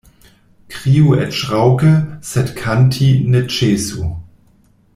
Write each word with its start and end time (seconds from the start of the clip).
Kriu 0.75 1.11
eĉ 1.25 1.41
raŭke, 1.51 1.91
sed 2.31 2.49
kanti 2.63 3.11
ne 3.35 3.43
ĉesu. 3.57 4.09